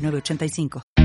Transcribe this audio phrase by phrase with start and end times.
[0.00, 0.99] 8985.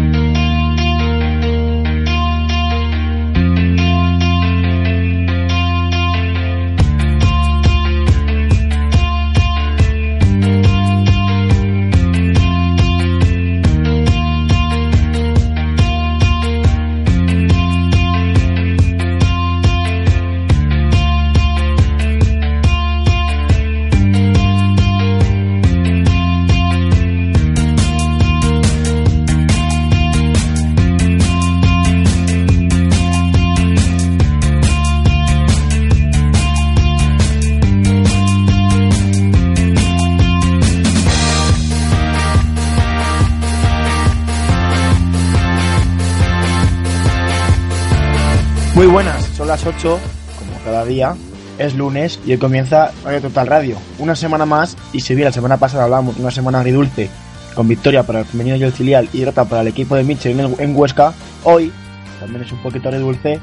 [49.66, 50.00] Las 8,
[50.40, 51.16] como cada día,
[51.58, 53.78] es lunes y hoy comienza Radio Total Radio.
[53.98, 57.10] Una semana más, y si bien la semana pasada hablábamos de una semana agridulce,
[57.56, 60.40] con victoria para el femenino y el filial y derrota para el equipo de Mitchell
[60.40, 61.72] en, en Huesca, hoy
[62.20, 63.40] también es un poquito agridulce,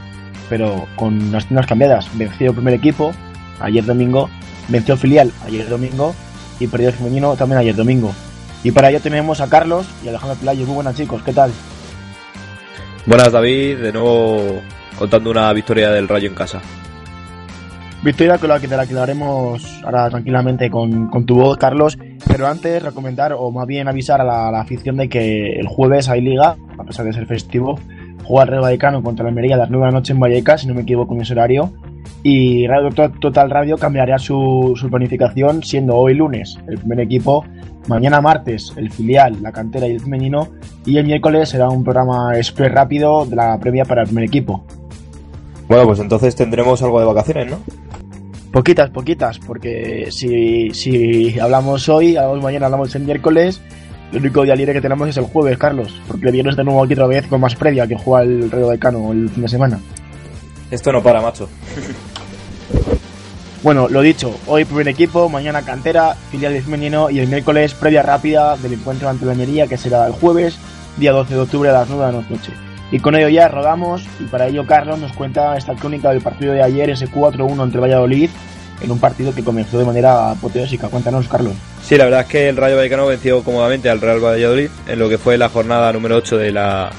[0.49, 2.09] pero con las tiendas cambiadas.
[2.15, 3.13] Venció el primer equipo
[3.61, 4.29] ayer domingo,
[4.69, 6.15] venció el filial ayer domingo
[6.61, 8.13] y perdió el femenino también ayer domingo.
[8.63, 10.67] Y para ello tenemos a Carlos y a Alejandro Pelayo.
[10.67, 11.51] Muy buenas chicos, ¿qué tal?
[13.07, 14.63] Buenas David, de nuevo
[14.99, 16.61] contando una victoria del Rayo en casa.
[18.03, 21.97] Victoria que te la quedaremos ahora tranquilamente con, con tu voz, Carlos.
[22.27, 26.09] Pero antes recomendar, o más bien avisar a la, la afición de que el jueves
[26.09, 27.79] hay liga, a pesar de ser festivo.
[28.25, 30.63] Juega el Real Vallecano contra la Almería a las 9 de la noche en Vallecas,
[30.63, 31.73] si no me equivoco en ese horario.
[32.25, 32.91] Y Radio
[33.21, 37.45] Total Radio cambiará su, su planificación, siendo hoy lunes el primer equipo,
[37.87, 40.49] mañana martes el filial, la cantera y el femenino,
[40.85, 44.65] y el miércoles será un programa express rápido de la previa para el primer equipo.
[45.73, 47.59] Bueno, pues entonces tendremos algo de vacaciones, ¿no?
[48.53, 53.63] Poquitas, poquitas, porque si, si hablamos hoy, hablamos mañana, hablamos el miércoles,
[54.13, 56.85] el único día libre que tenemos es el jueves, Carlos, porque el viernes de nuevo
[56.85, 59.81] aquí otra vez con más previa que juega el Río Decano el fin de semana.
[60.71, 61.49] Esto no para, macho.
[63.63, 68.03] Bueno, lo dicho, hoy primer equipo, mañana cantera, filial de femenino y el miércoles previa
[68.03, 70.59] rápida del encuentro ante la Almería que será el jueves,
[70.97, 72.53] día 12 de octubre a las 9 de la noche.
[72.93, 76.53] Y con ello ya rodamos y para ello Carlos nos cuenta esta crónica del partido
[76.53, 78.29] de ayer, ese 4-1 entre Valladolid,
[78.83, 80.89] en un partido que comenzó de manera apoteósica.
[80.89, 81.55] Cuéntanos, Carlos.
[81.83, 85.09] Sí, la verdad es que el Rayo Vallecano venció cómodamente al Real Valladolid en lo
[85.09, 86.91] que fue la jornada número 8 de la,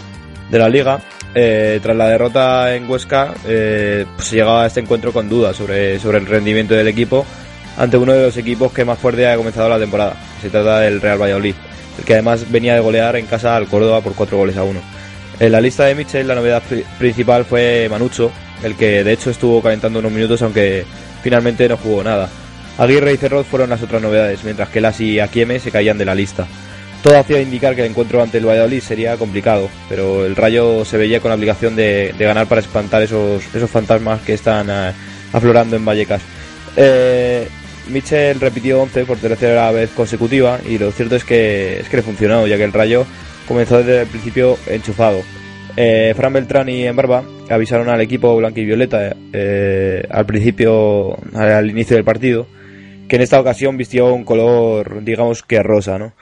[0.50, 1.00] de la liga.
[1.36, 5.56] Eh, tras la derrota en Huesca, eh, pues se llegaba a este encuentro con dudas
[5.56, 7.25] sobre, sobre el rendimiento del equipo
[7.78, 10.16] ante uno de los equipos que más fuerte ha comenzado la temporada.
[10.42, 11.56] Se trata del Real Valladolid,
[12.00, 14.80] el que además venía de golear en casa al Córdoba por 4 goles a 1.
[15.39, 18.31] En la lista de Mitchell la novedad pri- principal fue Manucho,
[18.63, 20.85] el que de hecho estuvo calentando unos minutos aunque
[21.21, 22.29] finalmente no jugó nada.
[22.77, 26.05] Aguirre y Cerroz fueron las otras novedades, mientras que Las y Akieme se caían de
[26.05, 26.47] la lista.
[27.03, 30.97] Todo hacía indicar que el encuentro ante el Valladolid sería complicado, pero el Rayo se
[30.97, 34.91] veía con la obligación de, ganar para espantar esos, esos fantasmas que están eh,
[35.33, 36.21] aflorando en Vallecas.
[36.77, 37.47] Eh,
[37.89, 42.03] Mitchell repitió 11 por tercera vez consecutiva y lo cierto es que, es que le
[42.03, 43.05] funcionó, ya que el Rayo
[43.48, 45.22] comenzó desde el principio enchufado.
[45.76, 51.70] Eh, Fran Beltrán y Embarba avisaron al equipo blanco y violeta eh, al principio, al,
[51.70, 52.48] inicio del partido,
[53.08, 56.14] que en esta ocasión vistió un color, digamos que rosa, ¿no?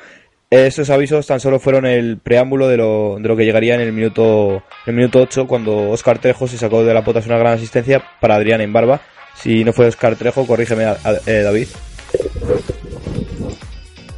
[0.49, 3.93] Esos avisos tan solo fueron el preámbulo de lo, de lo que llegaría en el
[3.93, 8.03] minuto, el minuto 8 cuando Oscar Trejo se sacó de la potas una gran asistencia
[8.19, 9.01] para Adrián Embarba.
[9.35, 10.83] Si no fue Oscar Trejo, corrígeme,
[11.25, 11.67] eh, David.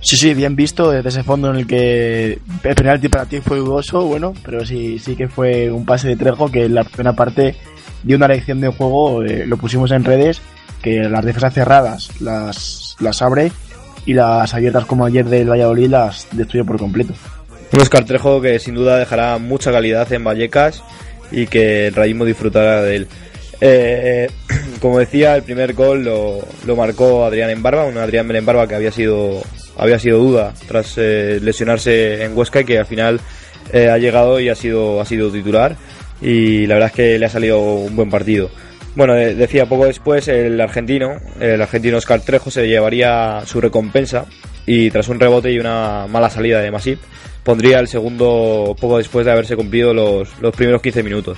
[0.03, 3.57] Sí, sí, bien visto desde ese fondo en el que el penalti para ti fue
[3.57, 7.13] dudoso, bueno, pero sí, sí que fue un pase de Trejo que en la primera
[7.13, 7.55] parte
[8.03, 10.41] dio una lección de juego, eh, lo pusimos en redes,
[10.81, 13.53] que las defensas cerradas las, las abre
[14.05, 17.13] y las abiertas como ayer del Valladolid las destruye por completo.
[17.71, 20.83] Un Oscar Trejo que sin duda dejará mucha calidad en Vallecas
[21.31, 23.07] y que el rayismo disfrutará de él.
[23.61, 24.29] Eh,
[24.81, 28.91] como decía, el primer gol lo, lo marcó Adrián Embarba, un Adrián Embarba que había
[28.91, 29.41] sido,
[29.77, 33.19] había sido duda tras eh, lesionarse en Huesca y que al final
[33.71, 35.75] eh, ha llegado y ha sido, ha sido titular
[36.21, 38.49] y la verdad es que le ha salido un buen partido.
[38.95, 44.25] Bueno, de- decía poco después el argentino, el argentino Oscar Trejo se llevaría su recompensa
[44.65, 46.99] y tras un rebote y una mala salida de Masip,
[47.43, 51.37] pondría el segundo poco después de haberse cumplido los, los primeros 15 minutos.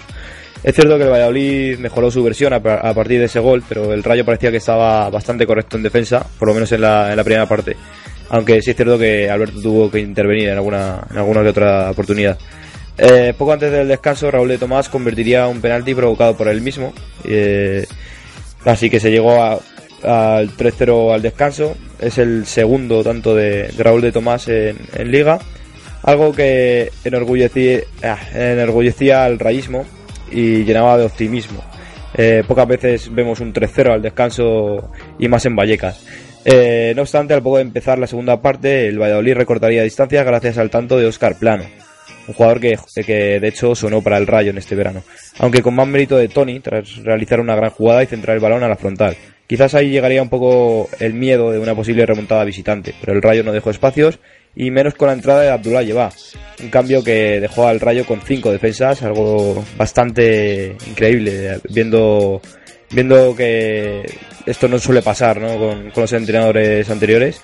[0.63, 4.03] Es cierto que el Valladolid mejoró su versión a, partir de ese gol, pero el
[4.03, 7.23] Rayo parecía que estaba bastante correcto en defensa, por lo menos en la, en la
[7.23, 7.75] primera parte.
[8.29, 11.91] Aunque sí es cierto que Alberto tuvo que intervenir en alguna, en alguna que otra
[11.91, 12.37] oportunidad.
[12.97, 16.93] Eh, poco antes del descanso, Raúl de Tomás convertiría un penalti provocado por él mismo.
[17.25, 17.85] Eh,
[18.63, 19.41] así que se llegó
[20.03, 21.75] al 3-0 al descanso.
[21.99, 24.77] Es el segundo tanto de, Raúl de Tomás en,
[25.11, 25.39] Liga.
[26.03, 29.85] Algo que enorgullecía, ah, enorgullecía al rayismo
[30.31, 31.63] y llenaba de optimismo.
[32.17, 35.99] Eh, pocas veces vemos un 3-0 al descanso y más en Vallecas.
[36.45, 40.69] No obstante, al poco de empezar la segunda parte, el Valladolid recortaría distancias gracias al
[40.69, 41.65] tanto de Oscar Plano
[42.27, 45.03] un jugador que, que de hecho sonó para el Rayo en este verano,
[45.39, 48.63] aunque con más mérito de Tony tras realizar una gran jugada y centrar el balón
[48.63, 49.15] a la frontal.
[49.47, 53.43] Quizás ahí llegaría un poco el miedo de una posible remontada visitante, pero el Rayo
[53.43, 54.19] no dejó espacios
[54.55, 56.11] y menos con la entrada de Abdullah Lleva,
[56.63, 62.41] un cambio que dejó al Rayo con cinco defensas, algo bastante increíble, viendo
[62.95, 64.09] viendo que
[64.45, 65.57] esto no suele pasar ¿no?
[65.57, 67.41] con, los entrenadores anteriores.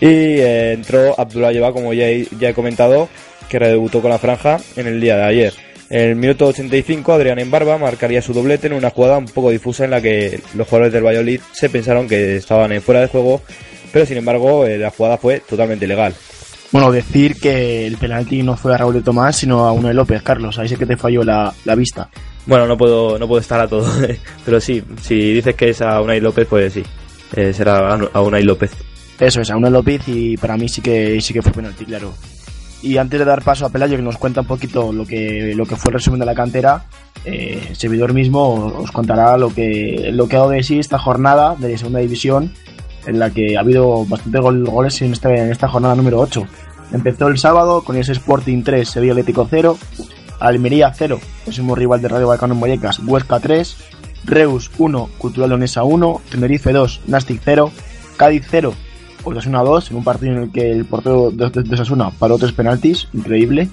[0.00, 3.08] Y eh, entró Abdullah Lleva, como ya he comentado,
[3.48, 5.54] que redebutó con la franja en el día de ayer.
[5.90, 9.84] En el minuto 85, Adrián Embarba marcaría su doblete en una jugada un poco difusa
[9.84, 13.42] en la que los jugadores del Valladolid se pensaron que estaban fuera de juego,
[13.92, 16.14] pero sin embargo eh, la jugada fue totalmente legal.
[16.70, 20.22] Bueno, decir que el penalti no fue a Raúl de Tomás, sino a Unai López,
[20.22, 20.58] Carlos.
[20.58, 22.08] Ahí sí que te falló la, vista.
[22.46, 23.86] Bueno, no puedo, no puedo estar a todo,
[24.44, 26.82] pero sí, si dices que es a Unai López, pues sí,
[27.34, 28.72] eh, será a Unai López.
[29.20, 32.12] Eso es, a Unai López y para mí sí que, sí que fue penalti, claro.
[32.82, 35.64] Y antes de dar paso a Pelayo, que nos cuenta un poquito lo que, lo
[35.66, 36.84] que fue el resumen de la cantera,
[37.24, 40.98] eh, el servidor mismo os contará lo que, lo que ha dado de sí esta
[40.98, 42.52] jornada de segunda división,
[43.06, 46.44] en la que ha habido bastantes goles en, este, en esta jornada número 8.
[46.92, 49.78] Empezó el sábado con ese Sporting 3, Sevilla Atlético 0,
[50.48, 53.76] Almería 0, próximo rival de Radio Balcano en Vallecas, Huesca 3,
[54.24, 57.70] Reus 1, Cultural Leonesa 1, Tenerife 2, Nastic 0,
[58.16, 58.74] Cádiz 0,
[59.24, 62.52] Osasuna 2, en un partido en el que el portero de, de, Osasuna paró tres
[62.52, 63.68] penaltis, increíble.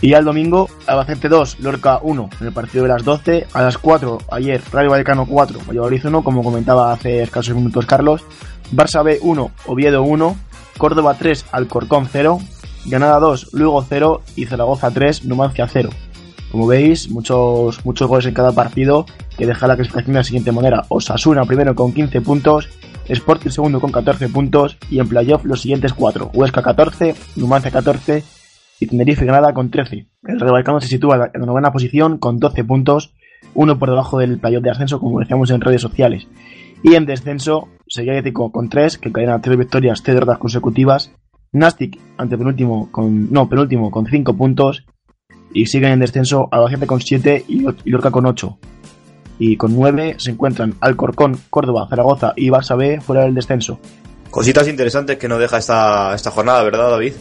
[0.00, 3.48] Y al domingo, Albacete 2, Lorca 1, en el partido de las 12.
[3.52, 8.22] A las 4, ayer, Radio Vallecano 4, Valladolid 1, como comentaba hace escasos minutos Carlos.
[8.72, 10.36] Barça B 1, Oviedo 1,
[10.76, 12.38] Córdoba 3, Alcorcón 0,
[12.88, 15.90] Granada 2, Luego 0 y Zaragoza 3, Numancia 0.
[16.50, 19.06] Como veis, muchos, muchos goles en cada partido
[19.36, 20.84] que deja la clasificación de la siguiente manera.
[20.88, 22.68] Osasuna primero con 15 puntos,
[23.06, 26.30] Sporting segundo con 14 puntos y en playoff los siguientes 4.
[26.32, 28.24] Huesca 14, Numancia 14
[28.80, 30.06] y Tenerife Granada con 13.
[30.24, 33.14] El Real se sitúa en la novena posición con 12 puntos,
[33.54, 36.26] uno por debajo del playoff de ascenso como decíamos en redes sociales.
[36.82, 41.12] Y en descenso, Sevilla Atlético con 3, que caen a 3 victorias, 3 derrotas consecutivas.
[41.52, 44.84] Nastic ante penúltimo con, no, penúltimo con 5 puntos
[45.52, 48.58] y siguen en descenso Albacete con 7 y Lorca con 8.
[49.38, 53.78] Y con 9 se encuentran Alcorcón, Córdoba, Zaragoza y Barça B fuera del descenso.
[54.30, 57.12] Cositas interesantes que nos deja esta, esta jornada, ¿verdad, David?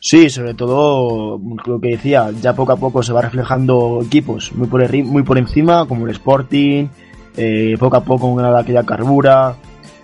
[0.00, 4.66] Sí, sobre todo lo que decía, ya poco a poco se va reflejando equipos muy
[4.66, 6.88] por, muy por encima, como el Sporting,
[7.36, 9.56] eh, poco a poco una aquella carbura.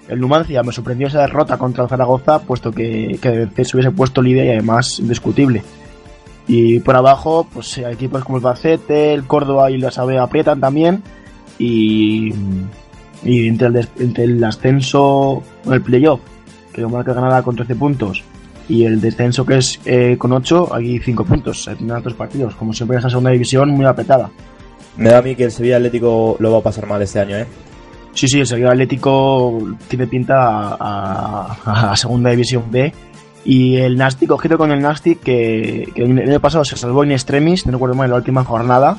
[0.08, 4.22] El Numancia me sorprendió esa derrota contra el Zaragoza, puesto que, que se hubiese puesto
[4.22, 5.62] líder y además indiscutible.
[6.48, 11.02] Y por abajo, pues equipos como el Bacete, el Córdoba y la Sabe aprietan también.
[11.58, 12.32] Y,
[13.22, 16.20] y entre, el, entre el ascenso, el playoff,
[16.72, 18.24] que lo marca ganada con 13 puntos,
[18.66, 21.68] y el descenso que es eh, con 8, aquí 5 puntos.
[21.76, 22.54] Tienen otros partidos.
[22.54, 24.30] Como siempre, esa segunda división muy apretada.
[24.96, 27.36] Me da a mí que el Sevilla Atlético lo va a pasar mal este año,
[27.36, 27.46] ¿eh?
[28.18, 32.92] Sí, sí, el Sevilla Atlético tiene pinta a, segunda división B
[33.44, 37.64] y el Nastic, ojito con el Nastic, que, el año pasado se salvó en extremis,
[37.64, 38.96] no recuerdo mal, en la última jornada,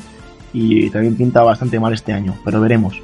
[0.53, 3.01] y también pinta bastante mal este año, pero veremos.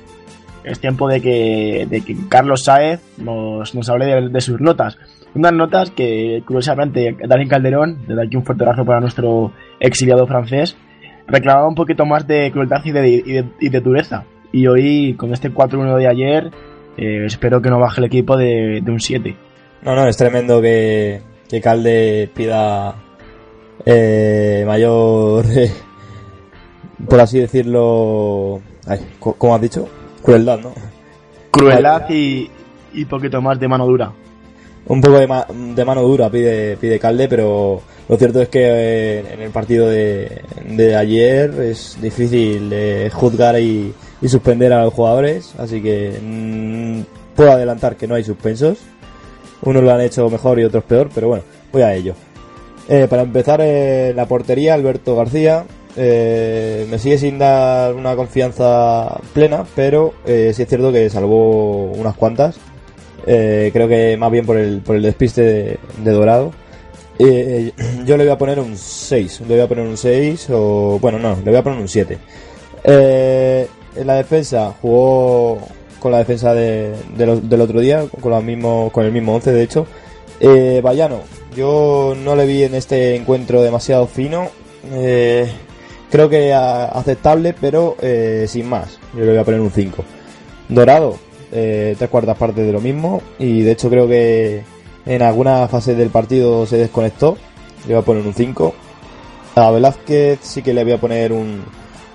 [0.64, 4.98] Es tiempo de que, de que Carlos Saez nos, nos hable de, sus notas.
[5.34, 10.78] Unas notas que, curiosamente, Dani Calderón, desde aquí un fuerte abrazo para nuestro exiliado francés,
[11.28, 14.24] reclamaba un poquito más de crueldad y de, y de, dureza.
[14.56, 16.50] Y hoy, con este 4-1 de ayer,
[16.96, 19.36] eh, espero que no baje el equipo de, de un 7.
[19.82, 21.20] No, no, es tremendo que,
[21.50, 22.96] que Calde pida
[23.86, 25.44] eh, mayor,
[27.10, 29.90] por así decirlo, ay, ¿cómo has dicho?
[30.24, 30.72] Crueldad, ¿no?
[31.52, 32.50] Crueldad y,
[32.94, 34.14] y poquito más de mano dura.
[34.88, 35.28] Un poco de,
[35.76, 39.90] de, mano dura pide, pide Calde, pero lo cierto es que eh, en el partido
[39.90, 42.74] de, de ayer es difícil
[43.12, 48.24] juzgar y, y, suspender a los jugadores, así que mm, puedo adelantar que no hay
[48.24, 48.80] suspensos
[49.66, 52.14] unos lo han hecho mejor y otros peor, pero bueno, voy a ello.
[52.88, 55.66] Eh, para empezar, eh, la portería, Alberto García.
[55.98, 62.16] Eh, me sigue sin dar una confianza plena, pero sí es cierto que salvó unas
[62.16, 62.58] cuantas.
[63.26, 66.52] creo que más bien por el, por el despiste de, de Dorado.
[67.18, 69.42] yo le voy a poner un 6.
[69.48, 71.00] Le voy a poner un 6 o...
[71.00, 72.18] Bueno, no, le voy a poner un 7.
[73.96, 75.60] En la defensa jugó
[76.00, 79.64] con la defensa de, del otro día, con, los mismos, con el mismo 11 de
[79.64, 79.88] hecho.
[80.40, 81.22] Eh, Bayano,
[81.56, 84.50] yo no le vi en este encuentro demasiado fino.
[84.92, 85.48] Eh,
[86.12, 89.00] creo que aceptable, pero eh, sin más.
[89.14, 90.04] Yo le voy a poner un 5.
[90.70, 91.18] Dorado,
[91.52, 93.22] eh, tres cuartas partes de lo mismo.
[93.40, 94.64] Y de hecho creo que
[95.06, 97.38] en alguna fase del partido se desconectó.
[97.88, 98.76] Le voy a poner un 5.
[99.56, 101.64] A Velázquez sí que le voy a poner un,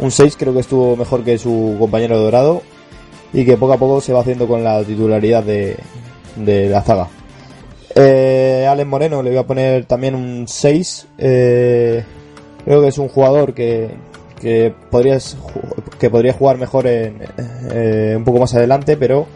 [0.01, 0.37] un 6.
[0.37, 2.63] Creo que estuvo mejor que su compañero Dorado
[3.33, 5.77] y que poco a poco se va haciendo con la titularidad de,
[6.37, 7.09] la zaga.
[7.95, 11.07] Eh, Alex Moreno le voy a poner también un 6.
[11.19, 12.05] Eh,
[12.65, 13.91] creo que es un jugador que,
[14.41, 15.19] que, podría,
[15.99, 17.19] que podría jugar mejor en,
[17.73, 19.27] eh, un poco más adelante, pero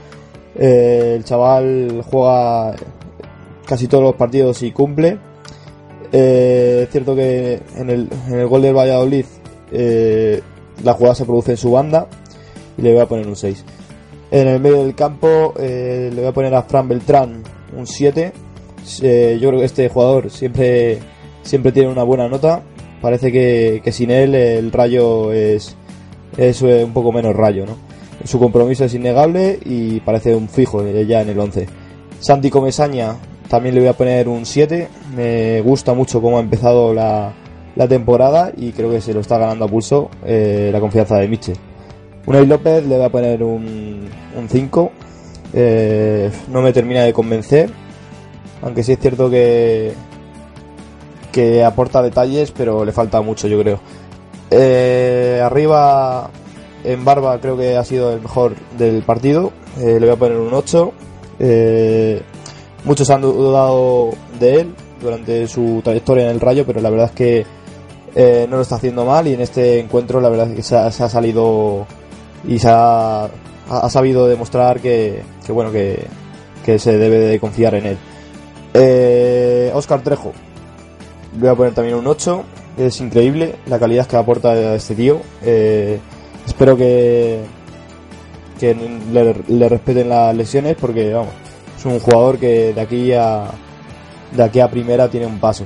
[0.56, 2.74] eh, el chaval juega
[3.66, 5.18] casi todos los partidos y cumple.
[6.12, 9.26] es cierto que en el, en el gol del Valladolid
[10.82, 12.08] la jugada se produce en su banda
[12.76, 13.64] y le voy a poner un 6.
[14.30, 17.42] En el medio del campo eh, le voy a poner a Fran Beltrán
[17.76, 18.32] un 7.
[19.02, 20.98] Eh, yo creo que este jugador siempre,
[21.42, 22.62] siempre tiene una buena nota.
[23.00, 25.76] Parece que, sin él el rayo es,
[26.36, 27.66] es eh, un poco menos rayo.
[27.66, 27.76] ¿no?
[28.24, 31.68] Su compromiso es innegable y parece un fijo ya en el 11.
[32.20, 33.16] Santi Comesaña
[33.48, 34.88] también le voy a poner un 7.
[35.14, 37.34] Me gusta mucho cómo ha empezado la,
[37.76, 41.54] la temporada y creo que se lo está ganando a pulso la confianza de Miche.
[42.26, 44.08] Unai López le voy a poner un,
[44.48, 44.92] 5.
[45.52, 47.70] Eh, no me termina de convencer.
[48.62, 49.92] Aunque sí es cierto que,
[51.32, 53.78] que aporta detalles, pero le falta mucho, yo creo.
[54.50, 56.30] Eh, arriba,
[56.82, 59.52] en Barba, creo que ha sido el mejor del partido.
[59.78, 60.92] Eh, le voy a poner un 8.
[62.84, 67.12] muchos han dudado de él durante su trayectoria en el Rayo, pero la verdad es
[67.12, 67.46] que
[68.16, 70.90] no lo está haciendo mal y en este encuentro la verdad es que se ha
[70.90, 71.86] salido
[72.46, 73.28] y se ha,
[73.88, 76.06] sabido demostrar que, bueno que,
[76.78, 77.98] se debe de confiar en él.
[78.74, 80.32] Eh, Oscar Trejo,
[81.38, 82.44] voy a poner también un 8,
[82.78, 85.20] es increíble la calidad que aporta este tío.
[85.42, 85.98] Eh,
[86.46, 87.40] espero que,
[88.58, 88.74] que
[89.12, 91.32] le, respeten las lesiones porque vamos,
[91.78, 93.50] es un jugador que de aquí a
[94.32, 95.64] de aquí a primera tiene un paso.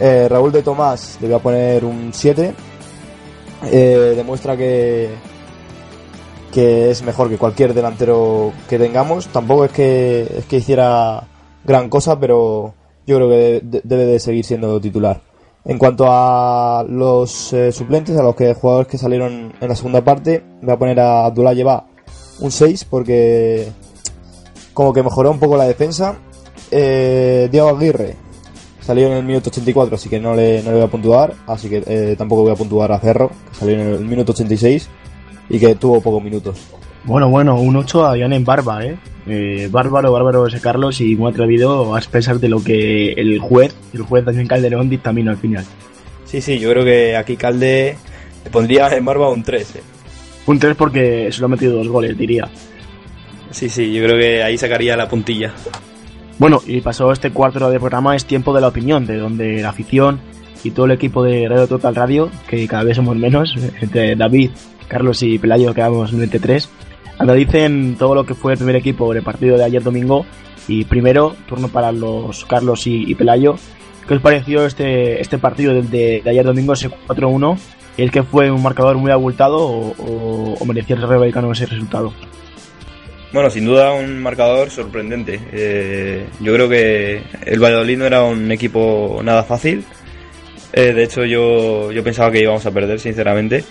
[0.00, 2.54] Eh, Raúl de Tomás le voy a poner un 7.
[3.70, 5.10] demuestra que,
[6.52, 9.26] que es mejor que cualquier delantero que tengamos.
[9.28, 11.24] Tampoco es que, es que hiciera
[11.64, 12.74] gran cosa, pero
[13.06, 15.20] yo creo que debe de seguir siendo titular.
[15.64, 20.04] En cuanto a los eh, suplentes, a los que jugadores que salieron en la segunda
[20.04, 21.86] parte, voy a poner a Abdullah Lleva
[22.40, 23.72] un 6 porque
[24.74, 26.16] como que mejoró un poco la defensa.
[26.70, 28.16] Eh, Diego Aguirre
[28.84, 31.34] salió en el minuto 84, así que no le, no le voy a puntuar.
[31.46, 34.88] Así que eh, tampoco voy a puntuar a Cerro, que salió en el minuto 86
[35.48, 36.58] y que tuvo pocos minutos.
[37.04, 38.96] Bueno, bueno, un 8 a en Barba, ¿eh?
[39.26, 39.68] ¿eh?
[39.70, 44.02] Bárbaro, bárbaro ese Carlos y muy atrevido a expresar de lo que el juez, el
[44.02, 45.64] juez también Calderón dictaminó al final.
[46.24, 47.96] Sí, sí, yo creo que aquí Calde
[48.42, 49.82] le pondría en Barba un 3, ¿eh?
[50.46, 52.48] Un 3 porque solo ha metido dos goles, diría.
[53.50, 55.54] Sí, sí, yo creo que ahí sacaría la puntilla.
[56.38, 59.68] Bueno, y pasó este cuarto de programa, es tiempo de la opinión, de donde la
[59.68, 60.20] afición
[60.64, 64.50] y todo el equipo de Radio Total Radio, que cada vez somos menos, entre David,
[64.88, 66.68] Carlos y Pelayo quedamos 93,
[67.34, 70.26] dicen todo lo que fue el primer equipo del partido de ayer domingo
[70.66, 73.56] y primero, turno para los Carlos y, Pelayo.
[74.08, 77.58] ¿Qué os pareció este, este partido de, de, ayer domingo, ese 4-1?
[77.96, 82.12] ¿Es que fue un marcador muy abultado o, o, merecía el ese resultado?
[83.34, 85.40] Bueno, sin duda un marcador sorprendente.
[85.52, 89.84] Eh, yo creo que el Valladolid no era un equipo nada fácil.
[90.72, 93.64] Eh, de hecho, yo, yo pensaba que íbamos a perder, sinceramente.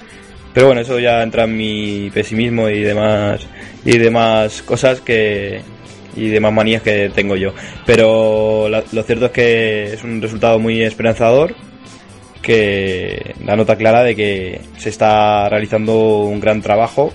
[0.53, 3.47] Pero bueno, eso ya entra en mi pesimismo y demás
[3.85, 5.61] y demás cosas que
[6.17, 7.53] y demás manías que tengo yo.
[7.85, 11.55] Pero lo cierto es que es un resultado muy esperanzador
[12.41, 17.13] que da nota clara de que se está realizando un gran trabajo,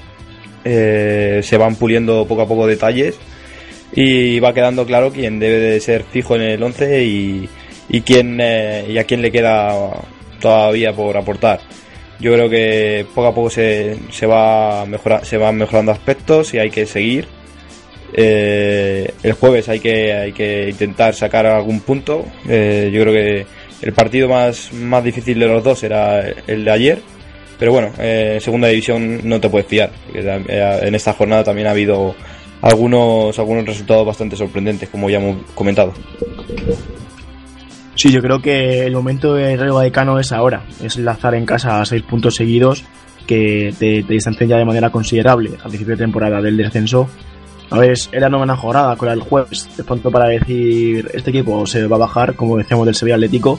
[0.68, 3.18] eh, se van puliendo poco a poco detalles
[3.92, 7.48] y va quedando claro quién debe de ser fijo en el 11 y,
[8.04, 9.90] quién, eh, y a quién le queda
[10.40, 11.60] todavía por aportar.
[12.20, 16.58] Yo creo que poco a poco se, se, va, mejora, se van mejorando aspectos y
[16.58, 17.26] hay que seguir.
[18.12, 22.26] Eh, el jueves hay que, hay que intentar sacar algún punto.
[22.48, 23.46] Eh, yo creo que,
[23.80, 26.98] el partido más, más difícil de los dos era el de ayer,
[27.58, 31.72] pero bueno, eh, segunda división no te puedes fiar, eh, en esta jornada también ha
[31.72, 32.14] habido
[32.62, 35.92] algunos, algunos resultados bastante sorprendentes, como ya hemos comentado.
[37.94, 41.80] Sí, yo creo que el momento de Rayo Vallecano es ahora, es lanzar en casa
[41.80, 42.84] a seis puntos seguidos
[43.26, 47.08] que te, te distancian ya de manera considerable al principio de temporada del descenso.
[47.70, 51.86] A ver, era novena jornada con el jueves, de pronto para decir este equipo se
[51.86, 53.58] va a bajar, como decíamos del Sevilla Atlético,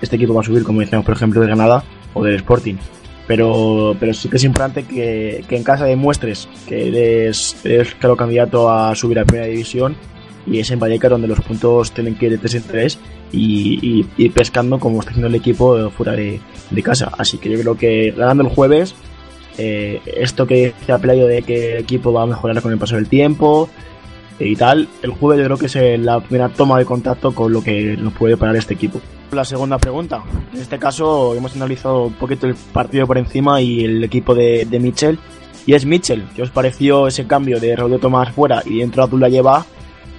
[0.00, 1.84] este equipo va a subir, como decíamos por ejemplo de Granada
[2.14, 2.76] o del Sporting.
[3.26, 8.16] Pero, pero sí que es importante que, que en casa demuestres que eres, eres claro
[8.16, 9.96] candidato a subir a primera división
[10.46, 12.98] y es en Vallecas donde los puntos tienen que ir de 3 en 3
[13.32, 17.10] y, y, pescando como está haciendo el equipo fuera de, de, casa.
[17.16, 18.94] Así que yo creo que ganando el jueves,
[19.56, 22.78] eh, esto que se ha peleado de que el equipo va a mejorar con el
[22.78, 23.70] paso del tiempo
[24.38, 27.62] y tal, el jueves yo creo que es la primera toma de contacto con lo
[27.62, 29.00] que nos puede parar este equipo.
[29.32, 30.22] La segunda pregunta,
[30.52, 34.66] en este caso hemos analizado un poquito el partido por encima y el equipo de,
[34.78, 35.18] Mitchell.
[35.64, 39.30] Y es Mitchell, ¿qué os pareció ese cambio de Raúl Tomás fuera y dentro Abdullah
[39.30, 39.64] lleva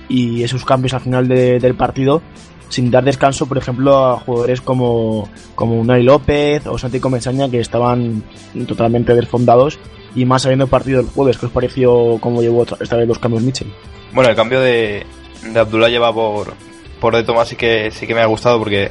[0.10, 2.24] y esos cambios al final de, del partido
[2.70, 7.60] sin dar descanso, por ejemplo, a jugadores como, como Unai López o Santi Comesaña que
[7.60, 8.24] estaban
[8.68, 9.78] totalmente desfondados
[10.16, 11.38] y más habiendo partido el jueves.
[11.38, 13.72] ¿Qué os pareció cómo llevó esta vez los cambios Mitchell?
[14.12, 15.06] Bueno, el cambio de,
[15.54, 16.56] de Abdullah lleva por,
[17.04, 18.90] por de Tomás sí que, sí que me ha gustado porque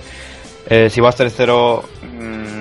[0.69, 2.61] eh, si vas 3-0 mmm,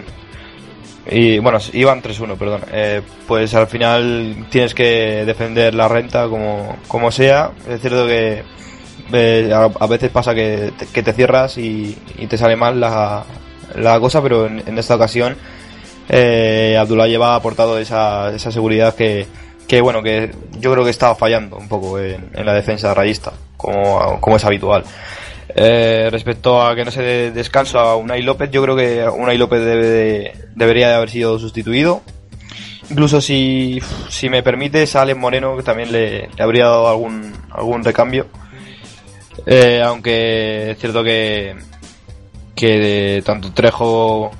[1.14, 6.78] y bueno, iban 3-1, perdón, eh, pues al final tienes que defender la renta como,
[6.88, 7.52] como sea.
[7.68, 8.44] Es cierto que
[9.12, 11.98] eh, a, veces pasa que te, cierras y,
[12.30, 13.26] te sale mal la,
[13.76, 15.36] la cosa, pero en, en esta ocasión
[16.08, 19.28] eh, Abdullah lleva aportado esa, esa seguridad que,
[19.68, 23.34] que, bueno, que yo creo que estaba fallando un poco en, en la defensa rayista,
[23.58, 24.84] como, como es habitual.
[25.56, 29.38] Eh, respecto a que no se dé descanso a Unai López, yo creo que Unai
[29.38, 32.02] López debe de, debería de haber sido sustituido.
[32.90, 38.28] Incluso si, si me permite, sale Moreno, que también le, habría dado algún, algún recambio.
[39.46, 41.56] Eh, aunque es cierto que,
[42.54, 44.32] que de tanto Trejo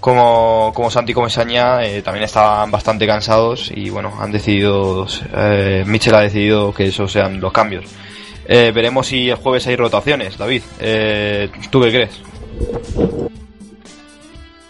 [0.00, 5.84] como, como Santi como Saña eh, también estaban bastante cansados y bueno, han decidido, eh,
[5.86, 7.84] Mitchell ha decidido que esos sean los cambios.
[8.46, 10.62] Eh, veremos si el jueves hay rotaciones, David.
[10.80, 12.22] Eh, ¿Tú qué crees?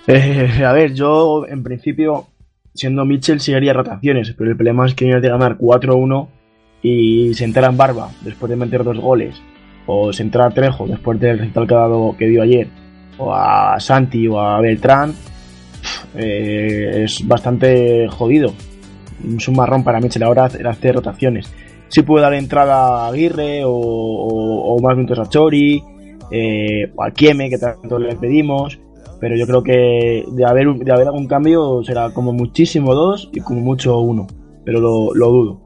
[0.06, 2.26] Eh, a ver, yo en principio,
[2.74, 6.28] siendo Mitchell, sí rotaciones, pero el problema es que viene de ganar 4-1
[6.82, 9.40] y se entera en barba después de meter dos goles,
[9.86, 12.68] o se entera a Trejo después del recital que, ha dado, que dio ayer,
[13.18, 15.14] o a Santi o a Beltrán,
[16.16, 18.52] eh, es bastante jodido.
[19.36, 21.52] Es un marrón para Mitchell ahora hacer rotaciones
[21.92, 25.82] sí puede dar entrada a Aguirre o, o, más minutos a Chori
[26.30, 28.78] eh, o a Kieme que tanto le pedimos
[29.20, 33.40] pero yo creo que de haber, de haber algún cambio será como muchísimo dos y
[33.40, 34.26] como mucho uno
[34.64, 35.60] pero lo, lo dudo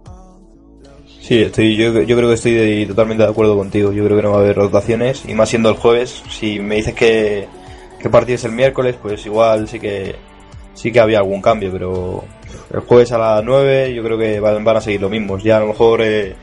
[1.21, 3.91] Sí, estoy, yo, yo creo que estoy totalmente de acuerdo contigo.
[3.91, 6.23] Yo creo que no va a haber rotaciones y más siendo el jueves.
[6.31, 7.49] Si me dices que,
[8.01, 10.15] que el miércoles, pues igual sí que
[10.75, 12.23] sí que había algún cambio, pero
[12.73, 15.39] el jueves a las 9 yo creo que van, van a seguir lo mismo.
[15.39, 16.35] Ya a lo mejor eh,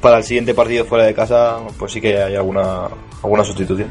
[0.00, 2.88] para el siguiente partido fuera de casa, pues sí que hay alguna,
[3.22, 3.88] alguna sustitución.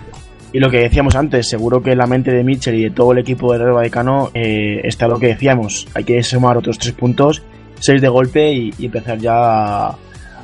[0.51, 3.11] Y lo que decíamos antes, seguro que en la mente de Mitchell y de todo
[3.11, 5.87] el equipo de Real Vallecano eh, está lo que decíamos.
[5.95, 7.41] Hay que sumar otros tres puntos,
[7.79, 9.97] seis de golpe y, y empezar ya a,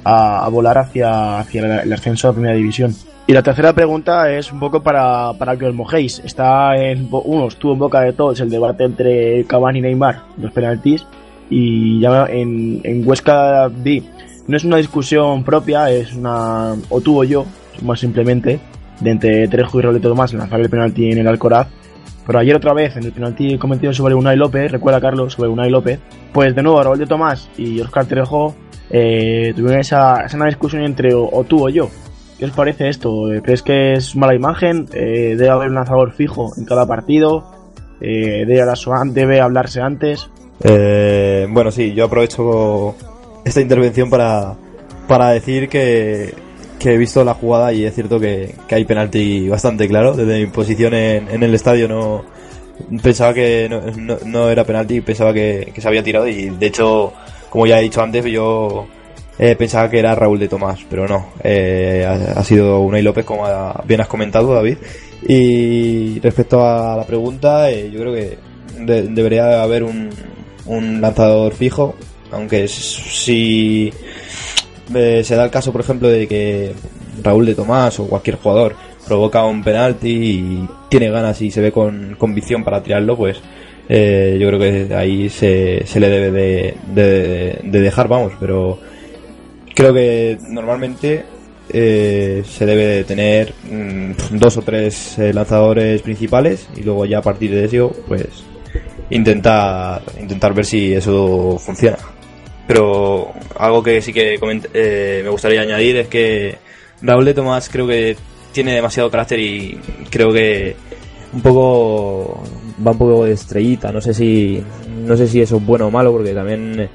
[0.04, 2.96] a, a volar hacia, hacia el ascenso a la primera división.
[3.30, 6.18] Y la tercera pregunta es un poco para, para que os mojéis.
[6.26, 10.52] Está en, uno, estuvo en boca de todos el debate entre Cavani y Neymar, los
[10.52, 11.06] penaltis,
[11.50, 14.04] y ya en, en Huesca vi.
[14.48, 16.76] No es una discusión propia, es una.
[16.90, 17.46] o tú o yo,
[17.84, 18.60] más simplemente,
[19.00, 21.68] de entre Trejo y Roleto Tomás lanzar el penalti en el Alcoraz.
[22.26, 25.70] Pero ayer otra vez, en el penalti cometido sobre Unai López, recuerda Carlos, sobre Unai
[25.70, 26.00] López,
[26.32, 28.56] pues de nuevo Raúl Tomás y Oscar Trejo
[28.90, 31.90] eh, tuvieron esa, esa discusión entre o, tú o yo.
[32.38, 33.26] ¿Qué os parece esto?
[33.44, 34.86] ¿Crees que es mala imagen?
[34.94, 37.52] Eh, ¿Debe haber un lanzador fijo en cada partido?
[38.00, 38.64] Eh, ¿debe,
[39.12, 40.30] ¿Debe hablarse antes?
[40.64, 42.96] Eh, bueno, sí, yo aprovecho
[43.46, 44.56] esta intervención para,
[45.08, 46.34] para decir que,
[46.78, 50.14] que he visto la jugada y es cierto que, que hay penalti bastante claro.
[50.14, 52.26] Desde mi posición en, en el estadio no
[53.02, 57.14] pensaba que no, no, era penalti, pensaba que, que, se había tirado y de hecho,
[57.50, 58.88] como ya he dicho antes, yo
[59.38, 63.48] eh, pensaba que era Raúl de Tomás, pero no, eh, ha, sido Unai López, como
[63.86, 64.78] bien has comentado, David.
[65.28, 68.38] Y respecto a la pregunta, eh, yo creo que
[68.80, 70.10] de, debería haber un,
[70.70, 71.96] un lanzador fijo,
[72.32, 73.92] aunque si
[74.94, 76.74] eh, se da el caso, por ejemplo, de que
[77.22, 81.72] Raúl de Tomás o cualquier jugador provoca un penalti y, tiene ganas y se ve
[81.72, 83.40] con convicción para tirarlo, pues
[83.88, 88.80] eh, yo creo que ahí se, se le debe de, de, dejar, vamos, pero
[89.76, 91.26] creo que normalmente
[91.72, 97.20] eh, se debe de tener mm, dos o tres eh, lanzadores principales y luego ya
[97.20, 98.44] a partir de eso, pues
[99.10, 101.98] intentar intentar ver si eso funciona.
[102.68, 104.38] Pero algo que sí que
[105.24, 106.58] me gustaría añadir es que
[107.02, 108.16] Raúl de Tomás creo que
[108.52, 109.80] tiene demasiado carácter y
[110.10, 110.76] creo que
[111.34, 112.44] un poco
[112.86, 113.92] va un poco de estrellita.
[113.92, 116.90] No sé si no sé si eso es bueno o malo porque también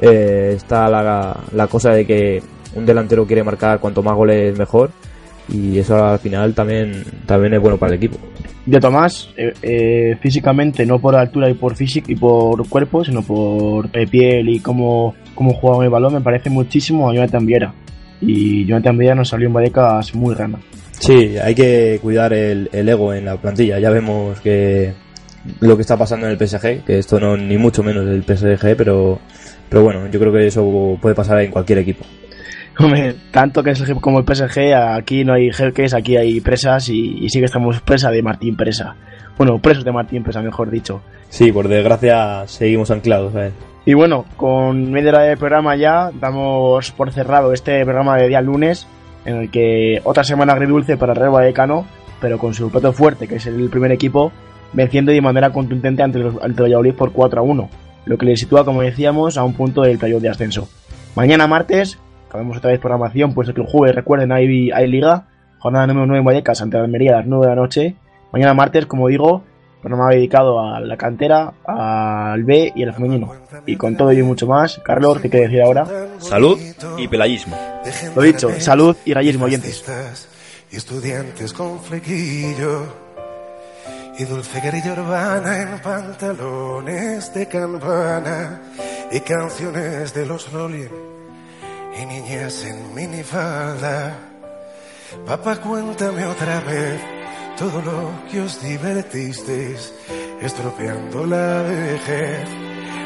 [0.00, 2.42] eh, está la, la cosa de que
[2.74, 4.90] un delantero quiere marcar cuanto más goles mejor
[5.48, 8.18] y eso al final también también es bueno para el equipo.
[8.66, 13.22] De Tomás, eh, eh, físicamente, no por altura y por físico y por cuerpo, sino
[13.22, 17.74] por piel y cómo, cómo juega el balón, me parece muchísimo a Jonathan Viera.
[18.20, 20.58] Y Jonathan Viera nos salió en Vallecas muy rana.
[20.98, 23.78] Sí, hay que cuidar el, ego en la plantilla.
[23.78, 24.92] Ya vemos que
[25.60, 28.76] lo que está pasando en el PSG, que esto no ni mucho menos el PSG,
[28.76, 29.18] pero,
[29.68, 32.04] pero bueno, yo creo que eso puede pasar en cualquier equipo.
[32.80, 37.28] Hombre, tanto que es como el PSG, aquí no hay jeques, aquí hay presas y,
[37.28, 38.94] sí que estamos presa de Martín Presa.
[39.36, 41.00] Bueno, presos de Martín Presa, mejor dicho.
[41.28, 43.50] Sí, por desgracia seguimos anclados a
[43.84, 48.40] Y bueno, con media hora de programa ya, damos por cerrado este programa de día
[48.40, 48.86] lunes
[49.24, 51.84] en el que otra semana agridulce para el Real Vallecano,
[52.20, 54.30] pero con su plato fuerte, que es el primer equipo,
[54.72, 57.70] venciendo de manera contundente ante, los, ante el Valladolid por 4 a 1,
[58.06, 60.68] lo que le sitúa, como decíamos, a un punto del playoff de ascenso.
[61.16, 65.26] Mañana martes, acabemos otra vez programación, pues el jueves, recuerden, hay, hay liga,
[65.58, 67.96] jornada número 9 en Vallecas ante la Almería a las 9 de la noche.
[68.32, 69.42] Mañana martes, como digo,
[69.80, 73.32] programa dedicado a la cantera, al B y al femenino.
[73.64, 75.86] Y con todo y mucho más, Carlos, ¿qué quiere decir ahora?
[76.18, 76.58] Salud
[76.98, 77.56] y pelayismo.
[78.14, 79.84] Lo dicho, salud y rayismo, oyentes.
[80.70, 82.82] Y estudiantes con flequillo
[84.18, 88.60] y dulce guerrilla urbana en pantalones de campana
[89.10, 91.17] y canciones de los Rolling
[92.00, 94.18] y niñas en minifalda.
[95.26, 97.00] Papá, cuéntame otra vez
[97.58, 99.92] todo lo que os divertisteis,
[100.40, 102.48] estropeando la vejez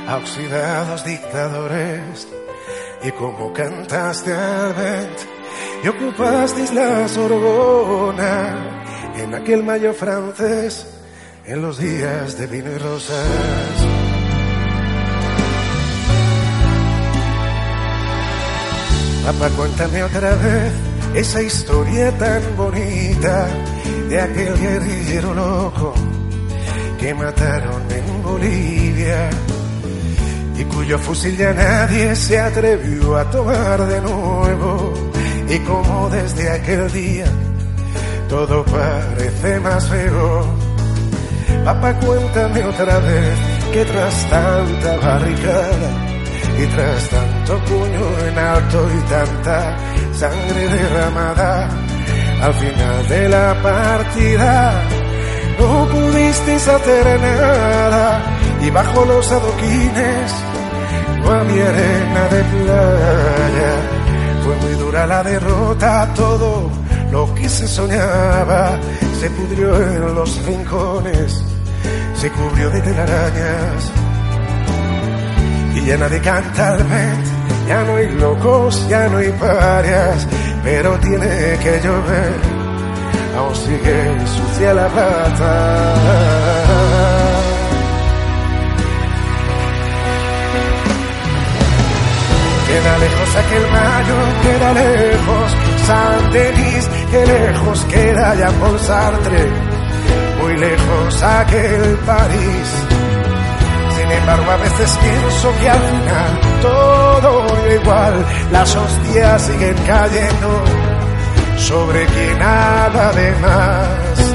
[0.07, 2.29] a oxidados dictadores,
[3.03, 5.19] y como cantaste al vent
[5.83, 8.81] y ocupasteis la Sorbona
[9.17, 10.87] en aquel mayo francés,
[11.45, 13.82] en los días de vino y rosas.
[19.25, 20.73] Papá, cuéntame otra vez
[21.15, 23.47] esa historia tan bonita
[24.09, 25.95] de aquel guerrillero loco
[26.99, 29.31] que mataron en Bolivia
[30.59, 34.93] y cuyo fusil ya nadie se atrevió a tomar de nuevo
[35.49, 37.27] y como desde aquel día
[38.29, 40.47] todo parece más feo.
[41.65, 43.39] Papá, cuéntame otra vez
[43.73, 46.12] que tras tanta barricada
[46.63, 49.77] y tras tanto puño en alto y tanta
[50.13, 51.69] sangre derramada,
[52.41, 54.73] al final de la partida
[55.59, 58.21] no pudisteis hacer nada
[58.61, 60.33] y bajo los adoquines
[61.23, 63.73] no había arena de playa.
[64.45, 66.71] Fue muy dura la derrota, todo
[67.11, 68.79] lo que se soñaba
[69.21, 71.45] se pudrió en los rincones,
[72.15, 74.02] se cubrió de telarañas
[75.83, 77.27] y ya nadie canta al vent,
[77.69, 80.29] ya no hay locos, ya no hay parias
[80.63, 82.35] pero tiene que llover,
[83.37, 85.95] aún sigue sucia la plata.
[92.69, 95.53] Queda lejos aquel mayo, queda lejos
[95.87, 99.47] San Denis, que lejos queda ya por Sartre,
[100.41, 102.92] muy lejos aquel París.
[104.19, 110.65] Embargo, a veces pienso que al final todo igual, las hostias siguen cayendo
[111.57, 114.35] sobre quien habla de más.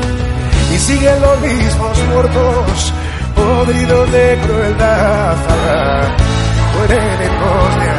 [0.73, 2.93] Y siguen los mismos muertos,
[3.35, 5.35] podridos de crueldad.
[6.75, 7.97] Mueren en Bosnia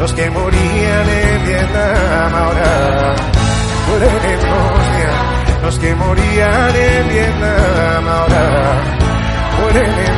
[0.00, 3.14] los que morían en Vietnam ahora.
[3.88, 8.98] Mueren en Bosnia los que morían en Vietnam ahora.
[9.60, 10.17] Mueren en